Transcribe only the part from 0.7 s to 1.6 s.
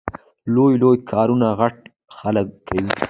لوی کارونه